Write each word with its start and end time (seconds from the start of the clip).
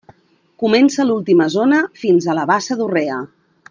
Comença 0.63 1.05
l'última 1.11 1.49
zona 1.59 1.85
fins 2.05 2.31
a 2.35 2.39
la 2.43 2.51
bassa 2.55 2.79
d'Urrea. 2.83 3.25